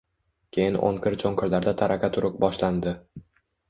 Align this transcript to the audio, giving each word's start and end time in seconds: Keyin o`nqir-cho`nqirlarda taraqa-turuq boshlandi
Keyin 0.57 0.77
o`nqir-cho`nqirlarda 0.87 1.77
taraqa-turuq 1.85 2.43
boshlandi 2.45 3.01